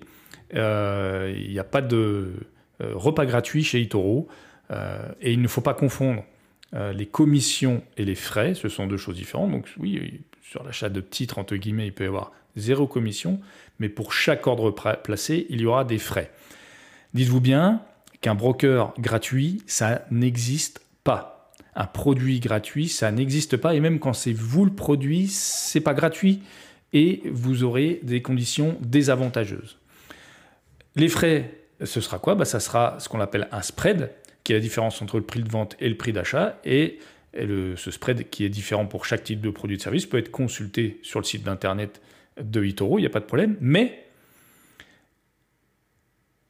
Euh, 0.54 1.34
il 1.36 1.52
n'y 1.52 1.60
a 1.60 1.66
pas 1.66 1.82
de 1.82 2.34
repas 2.80 3.26
gratuit 3.26 3.64
chez 3.64 3.82
eToro. 3.82 4.28
et 5.22 5.32
il 5.34 5.42
ne 5.42 5.48
faut 5.48 5.62
pas 5.62 5.74
confondre 5.74 6.24
les 6.74 7.06
commissions 7.06 7.84
et 7.98 8.06
les 8.06 8.16
frais, 8.16 8.54
ce 8.54 8.70
sont 8.70 8.88
deux 8.88 8.98
choses 8.98 9.16
différentes. 9.16 9.52
Donc 9.52 9.68
oui, 9.78 10.22
sur 10.42 10.64
l'achat 10.64 10.90
de 10.90 11.02
titres, 11.02 11.40
entre 11.40 11.56
guillemets, 11.56 11.88
il 11.88 11.94
peut 11.94 12.04
y 12.04 12.08
avoir 12.08 12.32
zéro 12.56 12.88
commission, 12.88 13.40
mais 13.80 13.90
pour 13.90 14.14
chaque 14.14 14.48
ordre 14.48 14.72
placé, 14.72 15.46
il 15.50 15.62
y 15.62 15.66
aura 15.66 15.86
des 15.86 16.00
frais. 16.00 16.32
Dites-vous 17.14 17.42
bien 17.42 17.82
qu'un 18.22 18.36
broker 18.36 18.94
gratuit, 19.00 19.62
ça 19.68 20.06
n'existe 20.12 20.82
pas. 21.04 21.54
Un 21.76 21.86
produit 21.86 22.40
gratuit, 22.40 22.88
ça 22.88 23.12
n'existe 23.12 23.58
pas, 23.58 23.76
et 23.76 23.80
même 23.80 24.00
quand 24.00 24.14
c'est 24.14 24.34
vous 24.34 24.66
le 24.66 24.74
produit, 24.74 25.28
c'est 25.28 25.82
pas 25.82 25.94
gratuit, 25.94 26.42
et 26.94 27.22
vous 27.32 27.64
aurez 27.64 28.00
des 28.04 28.22
conditions 28.22 28.78
désavantageuses. 28.82 29.78
Les 30.96 31.10
frais, 31.10 31.60
ce 31.84 32.02
sera 32.02 32.18
quoi? 32.18 32.34
Bah, 32.34 32.46
Ça 32.46 32.60
sera 32.60 33.00
ce 33.00 33.08
qu'on 33.08 33.20
appelle 33.20 33.48
un 33.52 33.62
spread, 33.62 34.12
qui 34.48 34.54
est 34.54 34.56
la 34.56 34.62
différence 34.62 35.02
entre 35.02 35.18
le 35.18 35.24
prix 35.24 35.44
de 35.44 35.50
vente 35.50 35.76
et 35.82 35.90
le 35.90 35.98
prix 35.98 36.14
d'achat, 36.14 36.58
et 36.64 37.00
ce 37.34 37.92
spread 37.92 38.30
qui 38.30 38.46
est 38.46 38.50
différent 38.50 38.86
pour 38.86 39.04
chaque 39.04 39.26
type 39.26 39.42
de 39.42 39.50
produit 39.50 39.76
de 39.76 39.82
service 39.82 40.06
peut 40.06 40.18
être 40.18 40.32
consulté 40.32 41.02
sur 41.04 41.20
le 41.20 41.26
site 41.26 41.44
d'internet 41.44 42.02
de 42.42 42.64
Itoro, 42.64 42.98
il 42.98 43.02
n'y 43.02 43.08
a 43.08 43.10
pas 43.10 43.20
de 43.20 43.26
problème, 43.26 43.58
mais 43.60 44.06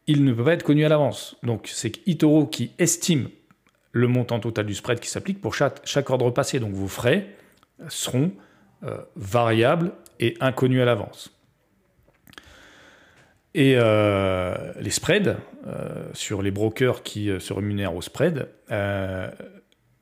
il 0.06 0.24
ne 0.26 0.32
peut 0.32 0.44
pas 0.44 0.54
être 0.54 0.62
connu 0.62 0.86
à 0.86 0.90
l'avance. 0.90 1.38
Donc 1.42 1.68
c'est 1.74 2.08
Itoro 2.08 2.46
qui 2.46 2.70
estime 2.78 3.30
le 3.94 4.08
montant 4.08 4.40
total 4.40 4.68
du 4.68 4.76
spread 4.76 5.00
qui 5.00 5.10
s'applique 5.10 5.42
pour 5.42 5.56
chaque, 5.56 6.10
ordre 6.12 6.30
passé. 6.30 6.60
Donc 6.60 6.74
vos 6.74 6.88
frais 6.88 7.36
seront 7.88 8.32
euh, 8.84 9.00
variables 9.16 9.92
et 10.20 10.38
inconnus 10.40 10.82
à 10.82 10.86
l'avance. 10.86 11.36
Et 13.58 13.74
euh, 13.76 14.56
les 14.80 14.92
spreads, 14.92 15.36
euh, 15.66 16.06
sur 16.14 16.44
les 16.44 16.52
brokers 16.52 17.02
qui 17.02 17.32
se 17.40 17.52
rémunèrent 17.52 17.96
au 17.96 18.04
spread, 18.04 18.50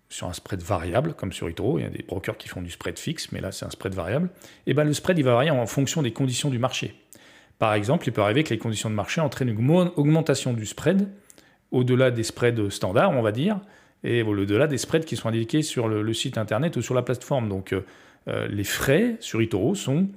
sur 0.10 0.28
un 0.28 0.34
spread 0.34 0.62
variable, 0.62 1.14
comme 1.14 1.32
sur 1.32 1.50
Itoro, 1.50 1.80
il 1.80 1.84
y 1.84 1.86
a 1.86 1.90
des 1.90 2.04
brokers 2.04 2.38
qui 2.38 2.50
font 2.50 2.62
du 2.62 2.70
spread 2.70 3.00
fixe, 3.00 3.32
mais 3.32 3.40
là 3.40 3.54
c'est 3.54 3.66
un 3.66 3.70
spread 3.70 3.94
variable, 3.94 4.30
et 4.68 4.74
ben 4.74 4.84
le 4.84 4.94
spread 4.94 5.18
il 5.18 5.24
va 5.24 5.32
varier 5.32 5.52
en 5.52 5.66
fonction 5.68 6.02
des 6.02 6.12
conditions 6.12 6.50
du 6.50 6.60
marché. 6.60 6.96
Par 7.58 7.74
exemple, 7.74 8.06
il 8.08 8.12
peut 8.12 8.22
arriver 8.22 8.44
que 8.44 8.50
les 8.50 8.58
conditions 8.58 8.90
de 8.90 8.96
marché 8.96 9.22
entraînent 9.22 9.48
une 9.48 9.72
augmentation 9.96 10.52
du 10.52 10.66
spread 10.66 11.08
au-delà 11.72 12.12
des 12.12 12.24
spreads 12.24 12.70
standards, 12.70 13.12
on 13.12 13.22
va 13.22 13.32
dire, 13.32 13.62
et 14.04 14.22
au-delà 14.22 14.68
des 14.68 14.78
spreads 14.78 15.06
qui 15.06 15.16
sont 15.16 15.30
indiqués 15.30 15.62
sur 15.62 15.88
le, 15.88 16.14
site 16.14 16.38
internet 16.38 16.76
ou 16.76 16.82
sur 16.82 16.94
la 16.94 17.04
plateforme. 17.04 17.48
Donc 17.48 17.72
euh, 17.72 17.86
euh, 18.28 18.48
les 18.50 18.66
frais 18.66 19.16
sur 19.22 19.42
Itoro 19.42 19.76
sont 19.76 20.10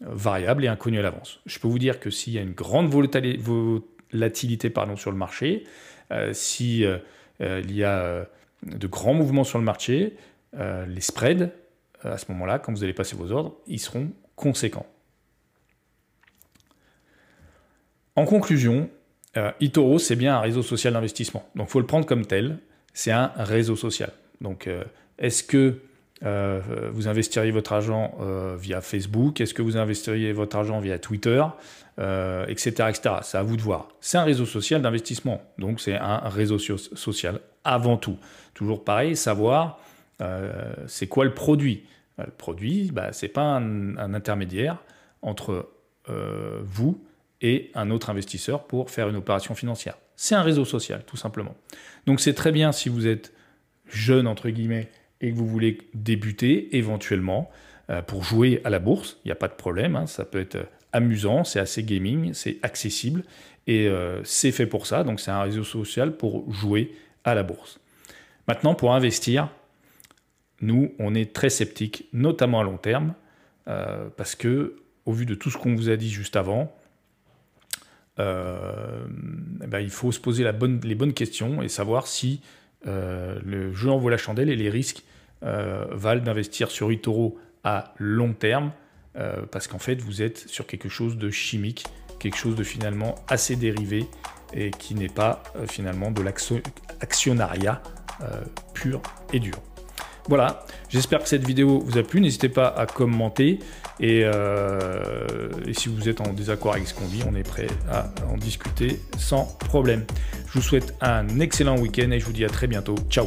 variables 0.00 0.64
et 0.64 0.68
inconnus 0.68 1.00
à 1.00 1.02
l'avance. 1.02 1.40
Je 1.46 1.58
peux 1.58 1.68
vous 1.68 1.78
dire 1.78 2.00
que 2.00 2.10
s'il 2.10 2.32
y 2.32 2.38
a 2.38 2.42
une 2.42 2.52
grande 2.52 2.88
volatilité 2.88 4.70
pardon, 4.70 4.96
sur 4.96 5.10
le 5.10 5.16
marché, 5.16 5.64
euh, 6.12 6.32
si 6.32 6.84
il 7.40 7.72
y 7.72 7.84
a 7.84 8.26
de 8.62 8.86
grands 8.86 9.14
mouvements 9.14 9.44
sur 9.44 9.58
le 9.58 9.64
marché, 9.64 10.16
euh, 10.58 10.86
les 10.86 11.00
spreads, 11.00 11.50
euh, 12.04 12.14
à 12.14 12.18
ce 12.18 12.30
moment-là, 12.32 12.58
quand 12.58 12.72
vous 12.72 12.84
allez 12.84 12.92
passer 12.92 13.16
vos 13.16 13.30
ordres, 13.30 13.56
ils 13.66 13.80
seront 13.80 14.10
conséquents. 14.34 14.86
En 18.16 18.24
conclusion, 18.24 18.88
euh, 19.36 19.52
eToro, 19.60 19.98
c'est 19.98 20.16
bien 20.16 20.36
un 20.36 20.40
réseau 20.40 20.62
social 20.62 20.94
d'investissement. 20.94 21.46
Donc, 21.54 21.68
il 21.68 21.70
faut 21.72 21.80
le 21.80 21.86
prendre 21.86 22.06
comme 22.06 22.26
tel. 22.26 22.58
C'est 22.94 23.10
un 23.10 23.32
réseau 23.36 23.76
social. 23.76 24.12
Donc, 24.40 24.70
est-ce 25.18 25.42
que 25.42 25.80
vous 26.22 27.08
investiriez 27.08 27.50
votre 27.50 27.72
argent 27.72 28.14
via 28.58 28.80
Facebook 28.80 29.40
Est-ce 29.40 29.52
que 29.52 29.62
vous 29.62 29.76
investiriez 29.76 30.32
votre 30.32 30.56
argent 30.56 30.80
via 30.80 30.98
Twitter 30.98 31.44
Etc. 31.98 32.70
etc. 32.70 33.16
C'est 33.22 33.38
à 33.38 33.42
vous 33.42 33.56
de 33.56 33.62
voir. 33.62 33.88
C'est 34.00 34.18
un 34.18 34.24
réseau 34.24 34.46
social 34.46 34.82
d'investissement. 34.82 35.42
Donc, 35.58 35.80
c'est 35.80 35.96
un 35.96 36.28
réseau 36.28 36.58
social 36.58 37.40
avant 37.64 37.96
tout. 37.96 38.16
Toujours 38.54 38.84
pareil, 38.84 39.16
savoir 39.16 39.78
euh, 40.22 40.72
c'est 40.86 41.06
quoi 41.06 41.24
le 41.24 41.34
produit. 41.34 41.84
Euh, 42.18 42.24
le 42.26 42.32
produit, 42.32 42.90
bah, 42.92 43.12
ce 43.12 43.26
n'est 43.26 43.32
pas 43.32 43.42
un, 43.42 44.14
intermédiaire 44.14 44.78
entre 45.22 45.68
euh, 46.08 46.60
vous 46.64 47.02
et 47.42 47.70
un 47.74 47.90
autre 47.90 48.08
investisseur 48.10 48.66
pour 48.66 48.90
faire 48.90 49.08
une 49.08 49.16
opération 49.16 49.54
financière. 49.54 49.98
C'est 50.14 50.34
un 50.34 50.42
réseau 50.42 50.64
social, 50.64 51.02
tout 51.06 51.16
simplement. 51.16 51.54
Donc 52.06 52.20
c'est 52.20 52.32
très 52.32 52.52
bien 52.52 52.72
si 52.72 52.88
vous 52.88 53.06
êtes 53.06 53.34
jeune, 53.86 54.26
entre 54.26 54.48
guillemets, 54.48 54.88
et 55.20 55.30
que 55.30 55.36
vous 55.36 55.46
voulez 55.46 55.78
débuter 55.94 56.76
éventuellement 56.76 57.50
pour 58.06 58.24
jouer 58.24 58.60
à 58.64 58.70
la 58.70 58.78
bourse. 58.78 59.18
Il 59.24 59.28
n'y 59.28 59.32
a 59.32 59.36
pas 59.36 59.48
de 59.48 59.54
problème, 59.54 59.96
hein. 59.96 60.06
ça 60.06 60.24
peut 60.24 60.40
être 60.40 60.58
amusant, 60.92 61.44
c'est 61.44 61.60
assez 61.60 61.82
gaming, 61.82 62.34
c'est 62.34 62.58
accessible, 62.62 63.22
et 63.66 63.88
c'est 64.24 64.52
fait 64.52 64.66
pour 64.66 64.86
ça. 64.86 65.04
Donc 65.04 65.20
c'est 65.20 65.30
un 65.30 65.42
réseau 65.42 65.64
social 65.64 66.16
pour 66.16 66.52
jouer 66.52 66.92
à 67.24 67.34
la 67.34 67.42
bourse. 67.42 67.78
Maintenant, 68.48 68.74
pour 68.74 68.94
investir, 68.94 69.48
nous, 70.60 70.92
on 70.98 71.14
est 71.14 71.32
très 71.32 71.50
sceptiques, 71.50 72.08
notamment 72.12 72.60
à 72.60 72.64
long 72.64 72.78
terme, 72.78 73.14
euh, 73.68 74.08
parce 74.16 74.34
que, 74.34 74.76
au 75.04 75.12
vu 75.12 75.26
de 75.26 75.34
tout 75.34 75.50
ce 75.50 75.58
qu'on 75.58 75.74
vous 75.74 75.90
a 75.90 75.96
dit 75.96 76.10
juste 76.10 76.36
avant, 76.36 76.74
euh, 78.18 79.06
eh 79.62 79.66
ben, 79.66 79.80
il 79.80 79.90
faut 79.90 80.12
se 80.12 80.20
poser 80.20 80.44
les 80.44 80.94
bonnes 80.94 81.12
questions 81.12 81.62
et 81.62 81.68
savoir 81.68 82.06
si 82.06 82.40
euh, 82.40 82.44
le 82.86 83.72
jeu 83.72 83.90
en 83.90 83.98
vaut 83.98 84.08
la 84.08 84.16
chandelle 84.16 84.48
et 84.48 84.56
les 84.56 84.70
risques 84.70 85.02
valent 85.42 86.22
d'investir 86.22 86.70
sur 86.70 86.90
eToro 86.90 87.38
à 87.64 87.94
long 87.98 88.32
terme, 88.32 88.72
parce 89.50 89.66
qu'en 89.66 89.78
fait, 89.78 90.00
vous 90.00 90.22
êtes 90.22 90.38
sur 90.38 90.66
quelque 90.66 90.88
chose 90.88 91.18
de 91.18 91.30
chimique, 91.30 91.84
quelque 92.18 92.36
chose 92.36 92.56
de 92.56 92.64
finalement 92.64 93.16
assez 93.28 93.56
dérivé 93.56 94.06
et 94.54 94.70
qui 94.70 94.94
n'est 94.94 95.08
pas 95.08 95.42
finalement 95.66 96.10
de 96.10 96.22
l'actionnariat 96.22 97.82
euh, 98.22 98.40
pur 98.72 99.02
et 99.32 99.40
dur. 99.40 99.56
Voilà, 100.28 100.64
j'espère 100.88 101.20
que 101.20 101.28
cette 101.28 101.46
vidéo 101.46 101.82
vous 101.84 101.98
a 101.98 102.02
plu. 102.02 102.20
N'hésitez 102.20 102.48
pas 102.48 102.68
à 102.68 102.86
commenter. 102.86 103.60
Et, 104.00 104.22
euh, 104.24 105.48
et, 105.66 105.72
si 105.72 105.88
vous 105.88 106.08
êtes 106.08 106.20
en 106.20 106.32
désaccord 106.32 106.74
avec 106.74 106.86
ce 106.86 106.94
qu'on 106.94 107.06
dit, 107.06 107.22
on 107.26 107.34
est 107.34 107.48
prêt 107.48 107.68
à 107.90 108.10
en 108.30 108.36
discuter 108.36 109.00
sans 109.16 109.44
problème. 109.68 110.04
Je 110.48 110.54
vous 110.54 110.62
souhaite 110.62 110.94
un 111.00 111.40
excellent 111.40 111.78
week-end 111.78 112.10
et 112.10 112.20
je 112.20 112.26
vous 112.26 112.32
dis 112.32 112.44
à 112.44 112.50
très 112.50 112.66
bientôt. 112.66 112.96
Ciao 113.08 113.26